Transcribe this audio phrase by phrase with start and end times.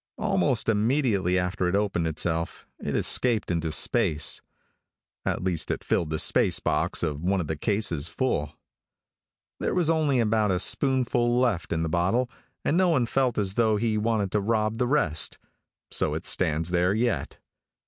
[0.17, 4.41] Almost immediately after it opened itself, it escaped into space.
[5.27, 8.57] At least it filled the space box of one of the cases full.
[9.59, 12.31] There was only about a spoonful left in the bottle,
[12.65, 15.37] and no one felt as though he wanted to rob the rest,
[15.91, 17.37] so it stands there yet.